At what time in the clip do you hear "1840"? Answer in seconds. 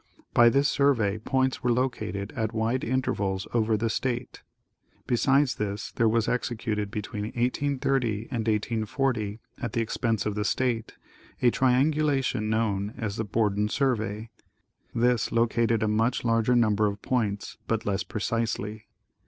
8.47-9.37